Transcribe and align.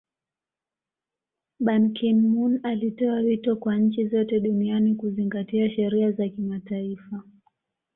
Ban 1.59 1.93
Kin 1.93 2.21
moon 2.31 2.59
alitoa 2.63 3.13
wito 3.15 3.55
kwa 3.55 3.77
nchi 3.77 4.07
zote 4.07 4.39
duniani 4.39 4.95
kuzingatia 4.95 5.69
sheria 5.69 6.11
za 6.11 6.29
kimataifa 6.29 7.23